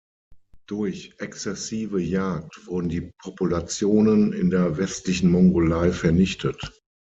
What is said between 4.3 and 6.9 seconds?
in der westlichen Mongolei vernichtet.